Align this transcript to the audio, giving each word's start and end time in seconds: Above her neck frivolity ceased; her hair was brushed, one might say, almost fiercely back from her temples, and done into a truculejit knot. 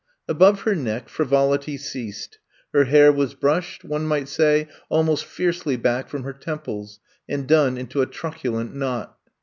Above 0.27 0.61
her 0.61 0.73
neck 0.73 1.07
frivolity 1.07 1.77
ceased; 1.77 2.39
her 2.73 2.85
hair 2.85 3.11
was 3.11 3.35
brushed, 3.35 3.83
one 3.85 4.03
might 4.03 4.27
say, 4.27 4.67
almost 4.89 5.23
fiercely 5.23 5.75
back 5.77 6.09
from 6.09 6.23
her 6.23 6.33
temples, 6.33 6.99
and 7.29 7.47
done 7.47 7.77
into 7.77 8.01
a 8.01 8.07
truculejit 8.07 8.73
knot. 8.73 9.15